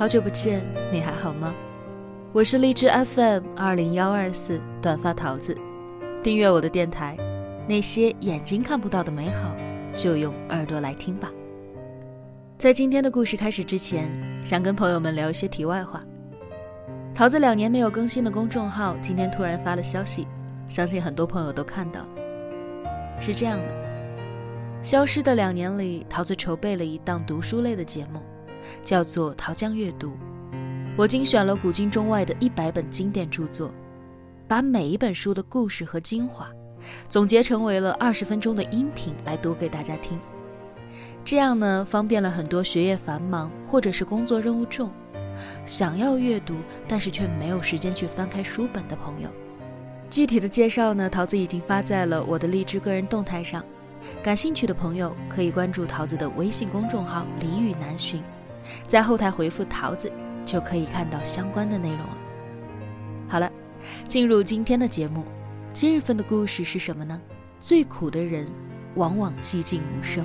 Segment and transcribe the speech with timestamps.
[0.00, 1.54] 好久不见，你还好吗？
[2.32, 5.54] 我是荔枝 FM 二零幺二四短发桃子，
[6.22, 7.18] 订阅我的电台，
[7.68, 9.54] 那些眼睛看不到的美好，
[9.92, 11.30] 就用耳朵来听吧。
[12.56, 14.08] 在今天的故事开始之前，
[14.42, 16.02] 想跟朋友们聊一些题外话。
[17.14, 20.26] 桃子两年没有更新的公众号，今天突然发了消息，
[20.66, 23.20] 相信很多朋友都看到了。
[23.20, 23.74] 是这样的，
[24.80, 28.22] 消失的两年里，桃子筹备了一档读书类的节目，
[28.82, 30.08] 叫做《桃江阅读》。
[30.96, 33.72] 我精选了古今中外的一百本经典著作，
[34.46, 36.50] 把每一本书的故事和精华，
[37.08, 40.18] 总结成为了二十分钟的音频来读给大家听。
[41.24, 44.90] 这样呢，方便了很多学业繁忙或者是工作任务重，
[45.64, 46.54] 想要阅读
[46.88, 49.28] 但是却没有时间去翻开书本的朋友。
[50.10, 53.64] 具体的介绍呢，桃子已经发在了我的荔枝个人动态上，
[54.22, 58.22] 感兴趣的朋友可以关注桃子的微信公众号“俚语难寻”，
[58.86, 60.10] 在后台回复“桃子”
[60.44, 62.18] 就可以看到相关的内容了。
[63.28, 63.50] 好了，
[64.08, 65.24] 进入今天的节目，
[65.72, 67.20] 今日份的故事是什么呢？
[67.58, 68.46] 最苦的人，
[68.94, 70.24] 往往寂静无声。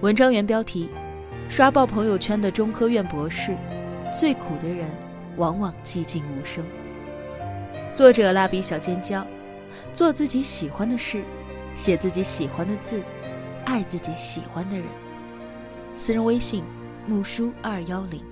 [0.00, 0.90] 文章原标题：
[1.48, 3.56] 刷爆朋友圈的中科院博士，
[4.12, 4.88] 最苦的人，
[5.36, 6.64] 往往寂静无声。
[7.94, 9.26] 作者蜡笔小尖椒，
[9.92, 11.22] 做自己喜欢的事，
[11.74, 13.02] 写自己喜欢的字，
[13.64, 14.84] 爱自己喜欢的人。
[15.94, 16.64] 私人微信：
[17.04, 18.22] 木叔二幺零，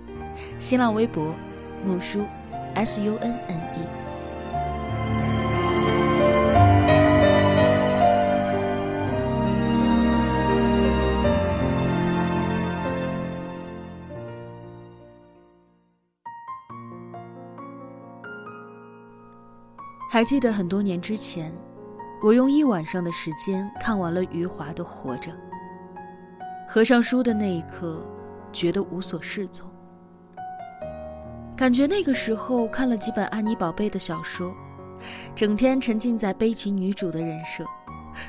[0.59, 1.35] 新浪微博：
[1.85, 2.25] 木叔
[2.75, 3.81] S U N N E。
[20.09, 21.53] 还记得很多年之前，
[22.23, 25.33] 我用一晚上的时间看完了余华的《活着》。
[26.69, 28.05] 合上书的那一刻，
[28.53, 29.71] 觉得无所适从。
[31.57, 34.55] 感觉那个时候看了几本安妮宝贝的小说，
[35.35, 37.65] 整天沉浸在悲情女主的人设，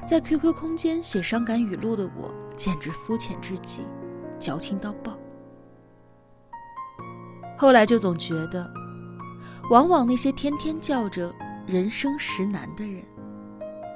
[0.05, 3.85] 在 QQ 空间写伤感语录的我，简直肤浅至极，
[4.37, 5.17] 矫情到爆。
[7.57, 8.69] 后来就总觉得，
[9.69, 11.33] 往往那些天天叫着。
[11.67, 13.03] 人生实难的人，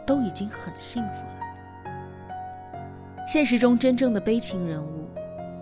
[0.05, 1.93] 都已经很幸福了。
[3.27, 5.04] 现实中真正的悲情人物，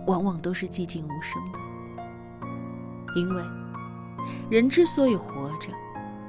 [0.06, 1.58] 往往都是寂静无声的。
[3.16, 3.42] 因为，
[4.50, 5.68] 人之所以活着，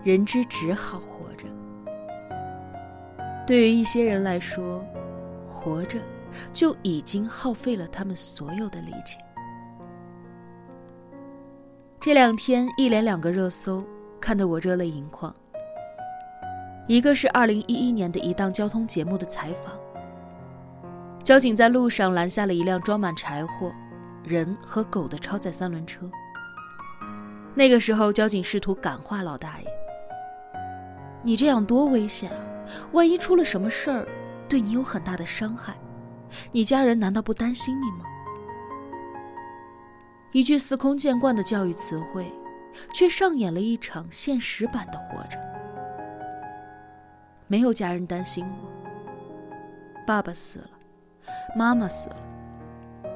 [0.04, 1.48] 人之只好活着。
[3.48, 4.86] 对于一些人来说，
[5.48, 6.00] 活着
[6.52, 9.18] 就已经耗费了他们所有的力气。
[12.00, 13.84] 这两天一连两个热搜，
[14.20, 15.34] 看得我热泪盈眶。
[16.88, 19.74] 一个是二零一一年的一档交通节目的采访，
[21.26, 23.74] 交警在路上拦下了一辆装满柴火、
[24.24, 26.08] 人和狗的超载三轮车。
[27.56, 29.66] 那个时候，交警试图感化老大爷
[31.26, 32.38] ：“你这样多危险啊！
[32.92, 34.08] 万一出了什么事儿，
[34.48, 35.74] 对你有很大的伤害，
[36.52, 38.06] 你家人难道不担心你吗？”
[40.32, 42.32] 一句司空见惯的教育词汇，
[42.94, 45.40] 却上演了一场现实版的活着。
[47.48, 48.70] 没有家人担心我，
[50.06, 50.70] 爸爸死了，
[51.56, 52.18] 妈妈死了，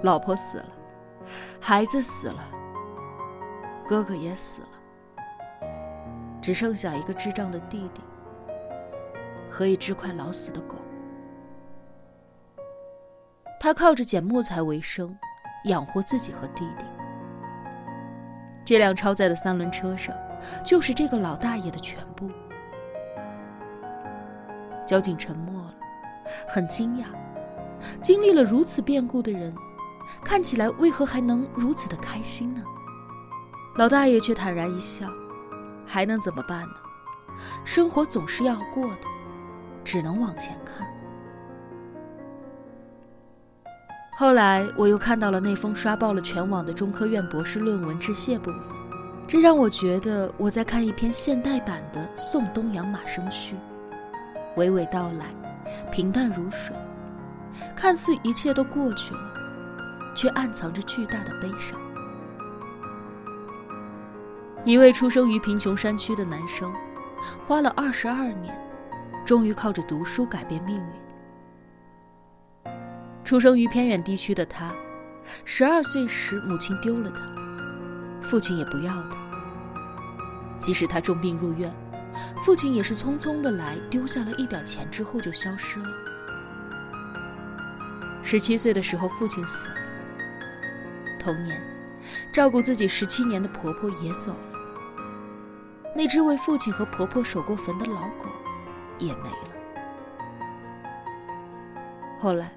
[0.04, 0.70] 老婆死了，
[1.60, 2.44] 孩子死了，
[3.88, 5.68] 哥哥也死了，
[6.42, 8.02] 只剩下一个智障的弟弟
[9.50, 10.76] 和一只快老死的狗。
[13.60, 15.14] 他靠着捡木材为生，
[15.66, 16.86] 养活自己和弟弟。
[18.64, 20.16] 这辆超载的三轮车上，
[20.64, 22.30] 就是这个老大爷的全部。
[24.86, 25.74] 交警沉默了，
[26.48, 27.08] 很惊讶，
[28.02, 29.54] 经历了如此变故的人，
[30.24, 32.62] 看起来为何还能如此的开心呢？
[33.76, 35.08] 老大爷却坦然一笑，
[35.86, 36.76] 还能怎么办呢？
[37.64, 39.08] 生活总是要过的，
[39.84, 40.86] 只能往前看。
[44.18, 48.64] 后来我又看到了那封刷爆了全网的中科院博士论文致谢部分，
[49.26, 53.56] 这让我觉得我在看一篇现代版的《宋东阳马生序》。
[54.58, 55.34] 娓娓道来，
[55.90, 56.76] 平淡如水，
[57.76, 59.34] 看似一切都过去了，
[60.16, 61.80] 却暗藏着巨大的悲伤。
[64.66, 66.72] 一位出生于贫穷山区的男生，
[67.46, 68.54] 花了二十二年，
[69.26, 72.74] 终于靠着读书改变命运。
[73.24, 74.72] 出生于偏远地区的他，
[75.46, 77.24] 十二岁时母亲丢了他，
[78.22, 79.18] 父亲也不要他。
[80.56, 81.74] 即使他重病入院。
[82.44, 85.90] 父亲也是匆匆的来，丢下了一点钱之后就消失了。
[88.32, 89.76] 十七岁的时候，父亲死了。
[91.18, 91.60] 同年，
[92.32, 94.60] 照顾自己十七年的婆婆也走了，
[95.96, 98.28] 那只为父亲和婆婆守过坟的老狗
[99.00, 99.50] 也没了。
[102.20, 102.52] 后来，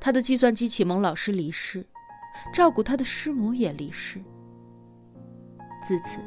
[0.00, 1.86] 他的计算机启蒙老师离世，
[2.52, 4.20] 照顾他的师母也离世。
[5.84, 6.18] 自此，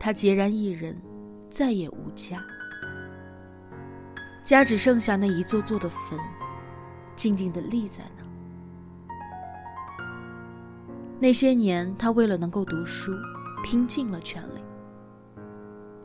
[0.00, 1.00] 他孑然一人，
[1.48, 2.44] 再也无家。
[4.42, 6.18] 家只剩下那一座座的坟，
[7.16, 8.24] 静静地立在那。
[11.18, 13.12] 那些年，他为了能够读书，
[13.64, 14.62] 拼尽了全力。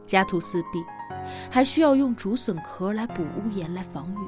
[0.06, 0.84] 家徒四壁，
[1.52, 4.28] 还需要用竹笋壳来补屋檐来防雨，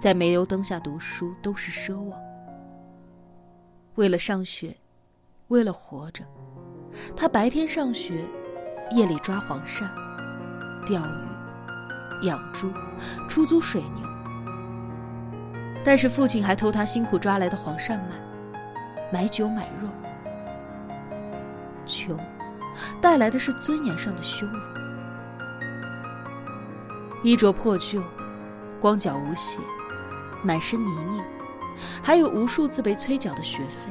[0.00, 2.18] 在煤油灯下读书都是奢望。
[3.96, 4.76] 为了上学，
[5.48, 6.24] 为了活着，
[7.16, 8.24] 他白天上学，
[8.92, 9.90] 夜里抓黄鳝、
[10.86, 12.70] 钓鱼、养猪、
[13.28, 14.21] 出租水牛。
[15.84, 18.20] 但是父亲还偷他辛苦抓来的黄鳝买。
[19.12, 19.88] 买酒买肉，
[21.86, 22.16] 穷。
[23.00, 24.58] 带来的是尊严上的羞辱。
[27.22, 28.02] 衣着破旧，
[28.80, 29.60] 光脚无鞋，
[30.42, 31.22] 满身泥泞，
[32.02, 33.90] 还有无数次被催缴的学费。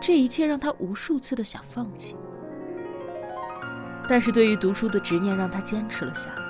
[0.00, 2.16] 这一切让他无数次的想放弃，
[4.08, 6.42] 但是对于读书的执念让他坚持了下来，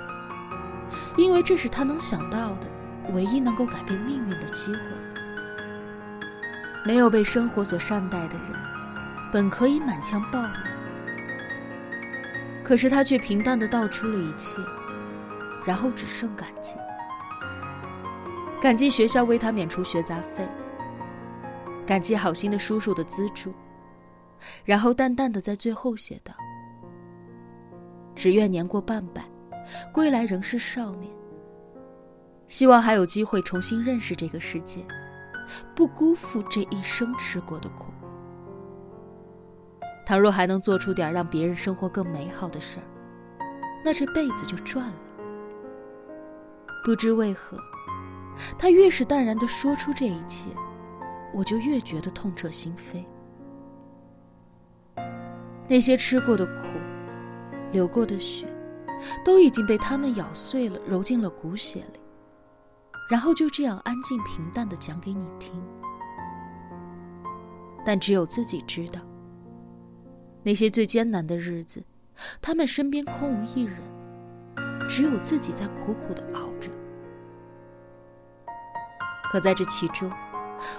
[1.17, 2.67] 因为这是他能想到的。
[3.13, 4.79] 唯一能够改变命运的机会。
[6.85, 8.47] 没有被生活所善待的人，
[9.31, 10.53] 本可以满腔抱怨，
[12.63, 14.59] 可是他却平淡的道出了一切，
[15.63, 16.77] 然后只剩感激，
[18.59, 20.47] 感激学校为他免除学杂费，
[21.85, 23.53] 感激好心的叔叔的资助，
[24.65, 26.33] 然后淡淡的在最后写道
[28.15, 29.23] ：“只愿年过半百，
[29.93, 31.13] 归来仍是少年。
[32.51, 34.85] 希望还有机会重新认识这个世界。”
[35.75, 37.85] 不辜负这一生吃过的苦。
[40.05, 42.85] 倘若还能做出点让别人生活更美好的事儿，
[43.83, 44.95] 那这辈子就赚了。
[46.85, 47.57] 不知为何，
[48.57, 50.49] 他越是淡然的说出这一切，
[51.33, 53.05] 我就越觉得痛彻心扉。
[55.67, 56.67] 那些吃过的苦，
[57.71, 58.45] 流过的血，
[59.23, 62.00] 都已经被他们咬碎了，揉进了骨血里。
[63.11, 65.61] 然后就这样安静平淡的讲给你听，
[67.83, 69.01] 但只有自己知道，
[70.43, 71.83] 那些最艰难的日子，
[72.41, 73.77] 他们身边空无一人，
[74.87, 76.71] 只有自己在苦苦的熬着。
[79.23, 80.09] 可在这其中，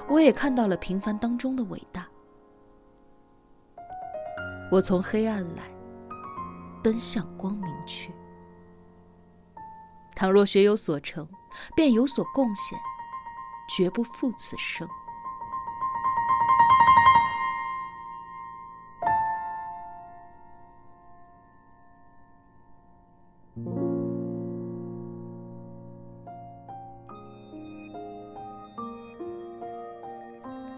[0.09, 2.09] 我也看到了平凡当中的伟大。
[4.71, 5.65] 我从黑暗来，
[6.83, 8.11] 奔向光明去。
[10.15, 11.29] 倘若学有所成。
[11.75, 12.79] 便有所贡献，
[13.69, 14.89] 绝不负此生。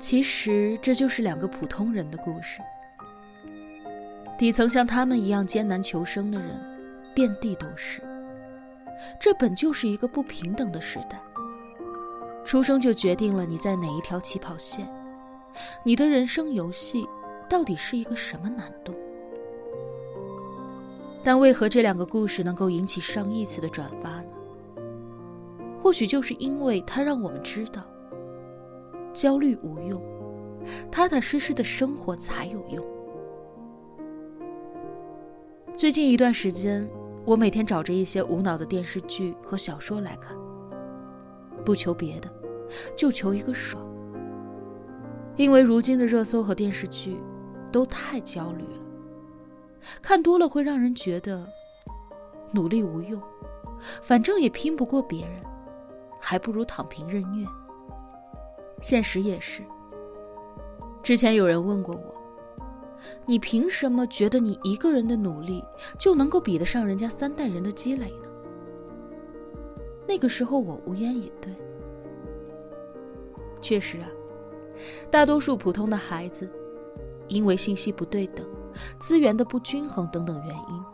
[0.01, 2.61] 其实，这就是两个普通人的故事。
[4.37, 6.51] 底层像他们一样艰难求生的人，
[7.15, 8.03] 遍地都是。
[9.19, 11.21] 这本就是一个不平等的时代。
[12.45, 14.87] 出生就决定了你在哪一条起跑线，
[15.83, 17.07] 你的人生游戏
[17.49, 18.93] 到底是一个什么难度？
[21.25, 24.83] 但为何这两个故事能够引起上亿次的转发呢？
[25.81, 27.83] 或许就是因为它让我们知道，
[29.15, 30.03] 焦虑无用，
[30.91, 32.85] 踏踏实实的生活才有用。
[35.75, 36.87] 最近一段时间。
[37.27, 40.37] 我每天找着一些无脑的电视剧和小说来看，
[41.65, 42.31] 不求别的，
[42.97, 43.83] 就求一个爽。
[45.37, 47.19] 因为如今的热搜和电视剧
[47.73, 48.83] 都太焦虑了，
[50.03, 51.45] 看多了会让人觉得
[52.53, 53.21] 努力无用，
[54.03, 55.41] 反正也拼不过别人，
[56.21, 57.47] 还不如躺平认虐。
[58.83, 59.63] 现实也是。
[61.03, 62.24] 之前有人问过我。
[63.27, 65.63] 你凭什么觉得你一个人的努力
[65.99, 68.29] 就能够比得上人家三代人的积累呢？
[70.07, 71.53] 那个时候我无言以对。
[73.61, 74.09] 确实啊，
[75.11, 76.51] 大多数普通的孩子，
[77.29, 78.47] 因为信息不对等、
[79.01, 80.85] 资源的不均衡等等原因，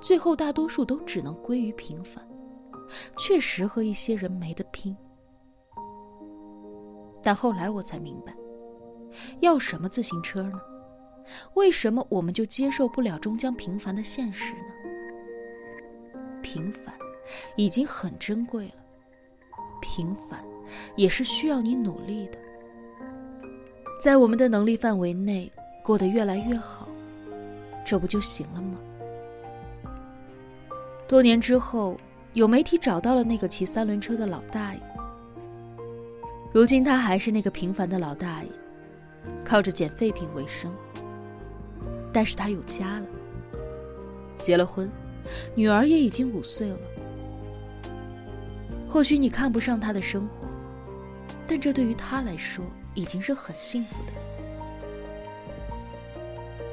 [0.00, 2.26] 最后大多数都只能归于平凡，
[3.16, 4.96] 确实和一些人没得拼。
[7.22, 8.36] 但后来我才明白，
[9.40, 10.60] 要什么自行车呢？
[11.54, 14.60] 为什么我们就接受不了终将平凡的现实呢？
[16.42, 16.94] 平凡
[17.56, 18.74] 已经很珍贵了，
[19.80, 20.40] 平凡
[20.96, 22.38] 也是需要你努力的。
[24.00, 25.50] 在我们的能力范围内
[25.82, 26.86] 过得越来越好，
[27.84, 28.78] 这不就行了吗？
[31.08, 31.98] 多年之后，
[32.34, 34.80] 有媒体找到了那个骑三轮车的老大爷。
[36.52, 38.50] 如今他还是那个平凡的老大爷，
[39.44, 40.72] 靠着捡废品为生。
[42.16, 43.06] 但是他有家了，
[44.38, 44.90] 结了婚，
[45.54, 46.78] 女儿也已经五岁了。
[48.88, 50.48] 或许你看不上他的生活，
[51.46, 54.12] 但这对于他来说已经是很幸福的。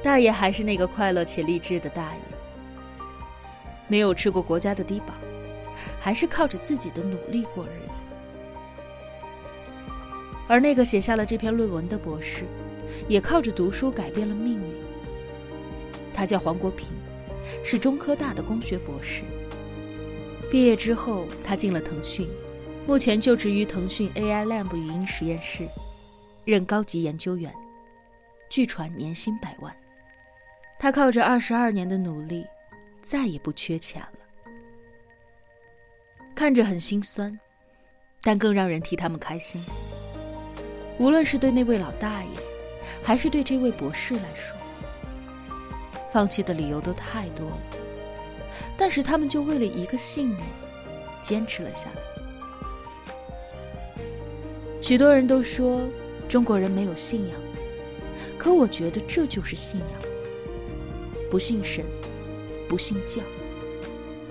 [0.02, 2.20] 大爷还是那个快乐且励志的大爷，
[3.86, 5.12] 没有吃过国家的低保，
[6.00, 8.00] 还是靠着自己的努力过日子。
[10.48, 12.44] 而那个写下了这篇论文的博士，
[13.08, 14.83] 也靠着读书改变了命运。
[16.14, 16.88] 他叫黄国平，
[17.64, 19.22] 是中科大的工学博士。
[20.50, 22.28] 毕业之后，他进了腾讯，
[22.86, 25.66] 目前就职于腾讯 AI Lab 语音实验室，
[26.44, 27.52] 任高级研究员，
[28.48, 29.74] 据传年薪百万。
[30.78, 32.46] 他靠着二十二年的努力，
[33.02, 34.18] 再也不缺钱了。
[36.34, 37.36] 看着很心酸，
[38.22, 39.64] 但更让人替他们开心。
[40.98, 42.30] 无论是对那位老大爷，
[43.02, 44.56] 还是对这位博士来说，
[46.14, 47.58] 放弃的理由都太多了。
[48.76, 50.40] 但是他们就为了一个信念，
[51.20, 51.96] 坚持了下来。
[54.80, 55.82] 许多人都说
[56.28, 57.36] 中国人没有信仰，
[58.38, 59.88] 可我觉得这就是信仰。
[61.32, 61.84] 不信神，
[62.68, 63.20] 不信教，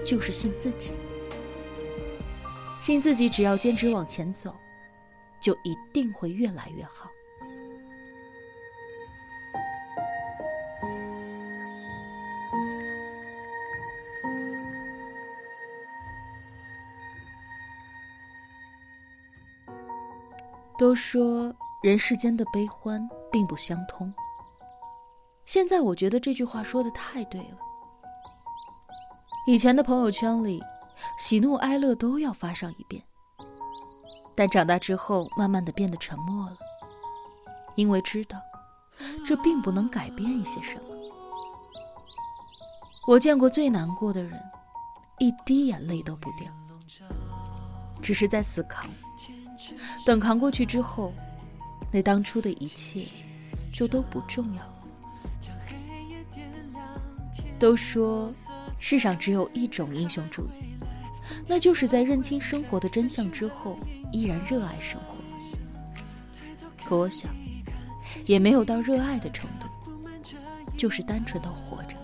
[0.05, 0.93] 就是信自己。
[2.79, 4.55] 信自己，只要坚持往前走。
[5.41, 7.09] 就一定会越来越好。
[20.77, 24.13] 都说人世间的悲欢并不相通。
[25.45, 27.57] 现在我觉得这句话说的太对了。
[29.45, 30.63] 以前的朋友圈里，
[31.17, 33.03] 喜怒哀乐都要发上一遍。
[34.35, 36.57] 但长大之后，慢慢的变得沉默了，
[37.75, 38.39] 因为知道，
[39.25, 40.83] 这并不能改变一些什么。
[43.07, 44.41] 我见过最难过的人，
[45.19, 46.47] 一滴眼泪都不掉，
[48.01, 48.89] 只是在死扛。
[50.05, 51.13] 等扛过去之后，
[51.91, 53.05] 那当初的一切，
[53.71, 54.73] 就都不重要了。
[57.59, 58.31] 都说，
[58.77, 60.75] 世上只有一种英雄主义，
[61.47, 63.77] 那就是在认清生活的真相之后。
[64.15, 65.15] 依然热爱生活，
[66.85, 67.31] 可我想，
[68.27, 69.67] 也没有到热爱的程度，
[70.77, 71.97] 就是单纯的活着。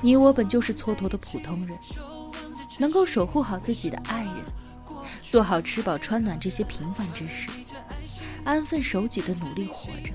[0.00, 1.78] 你我本就是蹉跎的普通人，
[2.78, 4.35] 能够守护好自己的爱人，
[5.28, 7.48] 做好吃饱穿暖这些平凡之事，
[8.44, 10.12] 安分守己的努力活着，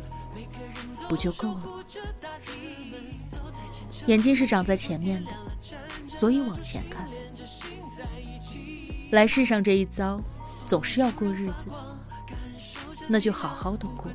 [1.07, 1.63] 不就够了？
[4.07, 5.31] 眼睛是长在前面的，
[6.07, 7.07] 所以往前看。
[9.11, 10.19] 来世上这一遭，
[10.65, 11.67] 总是要过日子，
[13.07, 14.09] 那就好好的过，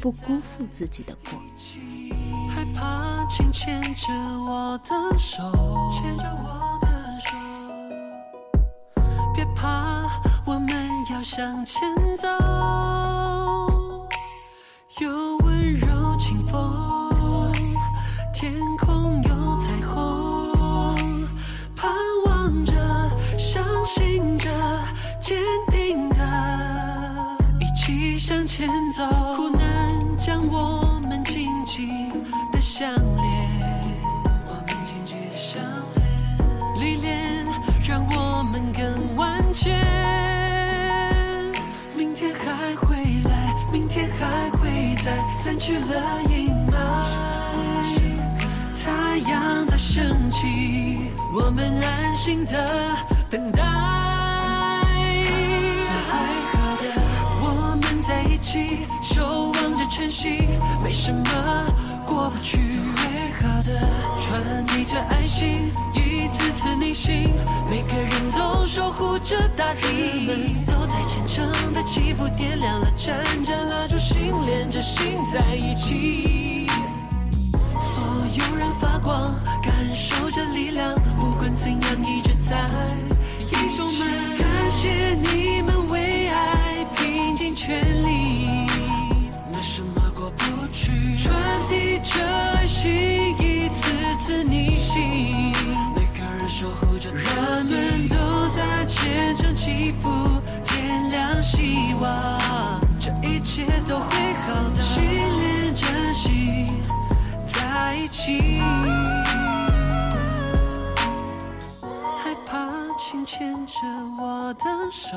[0.00, 1.40] 不辜负自己的过。
[2.54, 5.52] 害怕，请牵着我的手，
[5.92, 6.57] 牵着我
[11.18, 11.82] 要向前
[12.16, 13.27] 走。
[45.48, 46.76] 散去了阴霾。
[48.76, 52.52] 太阳在升起，我们安心的。
[53.30, 53.62] 等待，
[55.86, 56.12] 最好
[56.76, 56.84] 的，
[57.40, 60.46] 我们在一起，守望着晨曦，
[60.84, 61.24] 没什么
[62.04, 62.68] 过不去。
[62.68, 63.90] 最好的，
[64.20, 67.32] 传递着爱心，一次次逆行，
[67.70, 70.26] 每个人都守护着大地。
[70.26, 72.67] 们都在虔诚的祈福，点亮，
[74.28, 76.66] 心连着心在一起。
[77.32, 78.04] 所
[78.34, 82.68] 有人发光，感受着力量，不管怎样，一直在。
[83.40, 88.46] 英雄们，感谢你们为爱拼尽全力，
[89.50, 90.92] 没什么过不去。
[91.22, 91.34] 传
[91.66, 92.22] 递着
[92.54, 95.52] 爱心，一次次逆行，
[95.96, 97.24] 每个人守护着人
[97.64, 97.66] 们
[98.10, 100.10] 都在虔诚祈福，
[100.66, 102.78] 点亮希望。
[103.00, 103.64] 这一切
[108.28, 108.60] 你。
[112.22, 112.68] 害怕，
[112.98, 113.72] 请牵着
[114.20, 115.16] 我的手，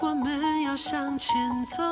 [0.00, 1.82] 我们要向前走。